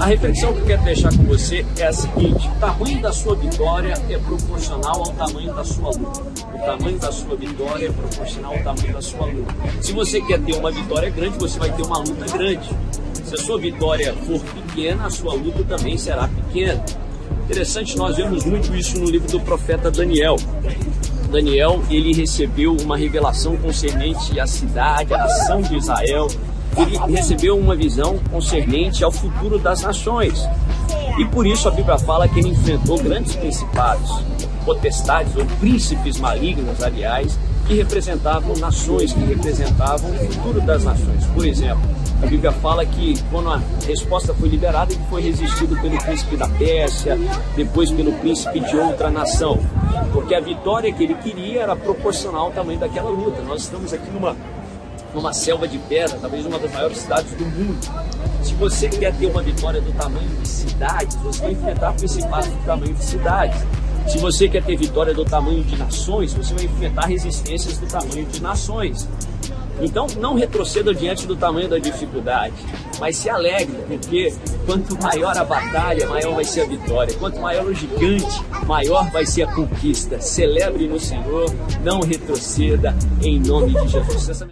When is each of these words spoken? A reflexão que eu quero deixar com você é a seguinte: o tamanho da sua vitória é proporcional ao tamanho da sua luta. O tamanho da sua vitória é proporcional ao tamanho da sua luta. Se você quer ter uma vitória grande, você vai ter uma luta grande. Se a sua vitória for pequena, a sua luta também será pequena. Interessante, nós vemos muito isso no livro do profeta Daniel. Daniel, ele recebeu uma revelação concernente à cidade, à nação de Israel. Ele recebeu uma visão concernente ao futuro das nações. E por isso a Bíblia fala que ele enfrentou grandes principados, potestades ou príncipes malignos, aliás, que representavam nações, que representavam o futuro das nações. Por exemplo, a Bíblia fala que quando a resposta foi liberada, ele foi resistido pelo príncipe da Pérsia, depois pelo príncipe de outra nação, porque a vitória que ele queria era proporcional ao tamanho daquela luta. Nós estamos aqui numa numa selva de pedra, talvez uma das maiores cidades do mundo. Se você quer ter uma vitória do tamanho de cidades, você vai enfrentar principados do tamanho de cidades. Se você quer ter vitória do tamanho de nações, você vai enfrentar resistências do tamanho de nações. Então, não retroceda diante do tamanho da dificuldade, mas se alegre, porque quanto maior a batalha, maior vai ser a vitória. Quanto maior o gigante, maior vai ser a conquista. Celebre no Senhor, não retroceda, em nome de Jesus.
A 0.00 0.06
reflexão 0.06 0.54
que 0.54 0.60
eu 0.60 0.66
quero 0.66 0.82
deixar 0.82 1.14
com 1.14 1.24
você 1.24 1.64
é 1.76 1.86
a 1.86 1.92
seguinte: 1.92 2.48
o 2.48 2.58
tamanho 2.58 3.02
da 3.02 3.12
sua 3.12 3.36
vitória 3.36 3.92
é 4.08 4.16
proporcional 4.16 4.96
ao 4.96 5.12
tamanho 5.12 5.54
da 5.54 5.62
sua 5.62 5.90
luta. 5.90 6.22
O 6.54 6.58
tamanho 6.58 6.98
da 6.98 7.12
sua 7.12 7.36
vitória 7.36 7.86
é 7.86 7.92
proporcional 7.92 8.54
ao 8.54 8.62
tamanho 8.62 8.94
da 8.94 9.02
sua 9.02 9.26
luta. 9.26 9.54
Se 9.82 9.92
você 9.92 10.22
quer 10.22 10.40
ter 10.40 10.54
uma 10.54 10.70
vitória 10.70 11.10
grande, 11.10 11.38
você 11.38 11.58
vai 11.58 11.70
ter 11.70 11.82
uma 11.82 11.98
luta 11.98 12.24
grande. 12.34 12.70
Se 13.26 13.34
a 13.34 13.36
sua 13.36 13.58
vitória 13.60 14.14
for 14.26 14.40
pequena, 14.40 15.04
a 15.04 15.10
sua 15.10 15.34
luta 15.34 15.62
também 15.64 15.98
será 15.98 16.26
pequena. 16.26 16.82
Interessante, 17.44 17.94
nós 17.98 18.16
vemos 18.16 18.46
muito 18.46 18.74
isso 18.74 18.98
no 18.98 19.10
livro 19.10 19.30
do 19.30 19.40
profeta 19.40 19.90
Daniel. 19.90 20.36
Daniel, 21.30 21.82
ele 21.90 22.14
recebeu 22.14 22.74
uma 22.74 22.96
revelação 22.96 23.54
concernente 23.58 24.40
à 24.40 24.46
cidade, 24.46 25.12
à 25.12 25.18
nação 25.18 25.60
de 25.60 25.76
Israel. 25.76 26.26
Ele 26.76 26.98
recebeu 27.14 27.58
uma 27.58 27.74
visão 27.74 28.18
concernente 28.30 29.02
ao 29.02 29.10
futuro 29.10 29.58
das 29.58 29.82
nações. 29.82 30.48
E 31.18 31.24
por 31.26 31.46
isso 31.46 31.68
a 31.68 31.70
Bíblia 31.70 31.98
fala 31.98 32.28
que 32.28 32.38
ele 32.38 32.50
enfrentou 32.50 32.98
grandes 32.98 33.34
principados, 33.36 34.22
potestades 34.64 35.34
ou 35.36 35.44
príncipes 35.58 36.18
malignos, 36.18 36.82
aliás, 36.82 37.38
que 37.66 37.74
representavam 37.74 38.56
nações, 38.56 39.12
que 39.12 39.20
representavam 39.20 40.10
o 40.10 40.32
futuro 40.32 40.60
das 40.60 40.84
nações. 40.84 41.26
Por 41.26 41.46
exemplo, 41.46 41.82
a 42.22 42.26
Bíblia 42.26 42.52
fala 42.52 42.84
que 42.84 43.14
quando 43.30 43.50
a 43.50 43.60
resposta 43.86 44.34
foi 44.34 44.48
liberada, 44.48 44.92
ele 44.92 45.02
foi 45.08 45.22
resistido 45.22 45.80
pelo 45.80 45.96
príncipe 45.98 46.36
da 46.36 46.48
Pérsia, 46.48 47.18
depois 47.56 47.90
pelo 47.90 48.12
príncipe 48.12 48.60
de 48.60 48.76
outra 48.76 49.10
nação, 49.10 49.58
porque 50.12 50.34
a 50.34 50.40
vitória 50.40 50.92
que 50.92 51.02
ele 51.02 51.14
queria 51.14 51.62
era 51.62 51.76
proporcional 51.76 52.46
ao 52.46 52.50
tamanho 52.50 52.78
daquela 52.78 53.08
luta. 53.08 53.40
Nós 53.42 53.62
estamos 53.62 53.92
aqui 53.92 54.10
numa 54.10 54.36
numa 55.14 55.32
selva 55.32 55.66
de 55.66 55.78
pedra, 55.78 56.18
talvez 56.20 56.46
uma 56.46 56.58
das 56.58 56.72
maiores 56.72 56.98
cidades 56.98 57.32
do 57.34 57.44
mundo. 57.44 57.78
Se 58.42 58.54
você 58.54 58.88
quer 58.88 59.14
ter 59.14 59.26
uma 59.26 59.42
vitória 59.42 59.80
do 59.80 59.92
tamanho 59.92 60.28
de 60.28 60.48
cidades, 60.48 61.16
você 61.16 61.42
vai 61.42 61.52
enfrentar 61.52 61.92
principados 61.94 62.48
do 62.48 62.64
tamanho 62.64 62.94
de 62.94 63.04
cidades. 63.04 63.60
Se 64.08 64.18
você 64.18 64.48
quer 64.48 64.64
ter 64.64 64.76
vitória 64.76 65.14
do 65.14 65.24
tamanho 65.24 65.62
de 65.62 65.76
nações, 65.76 66.32
você 66.32 66.54
vai 66.54 66.64
enfrentar 66.64 67.06
resistências 67.06 67.78
do 67.78 67.86
tamanho 67.86 68.26
de 68.26 68.42
nações. 68.42 69.08
Então, 69.80 70.06
não 70.18 70.34
retroceda 70.34 70.92
diante 70.92 71.26
do 71.26 71.34
tamanho 71.34 71.68
da 71.68 71.78
dificuldade, 71.78 72.54
mas 72.98 73.16
se 73.16 73.30
alegre, 73.30 73.78
porque 73.88 74.34
quanto 74.66 75.00
maior 75.02 75.36
a 75.36 75.44
batalha, 75.44 76.06
maior 76.06 76.34
vai 76.34 76.44
ser 76.44 76.62
a 76.62 76.66
vitória. 76.66 77.14
Quanto 77.14 77.40
maior 77.40 77.64
o 77.64 77.74
gigante, 77.74 78.44
maior 78.66 79.10
vai 79.10 79.24
ser 79.24 79.44
a 79.44 79.52
conquista. 79.52 80.20
Celebre 80.20 80.86
no 80.86 81.00
Senhor, 81.00 81.50
não 81.82 82.00
retroceda, 82.00 82.94
em 83.22 83.40
nome 83.40 83.72
de 83.72 83.88
Jesus. 83.88 84.44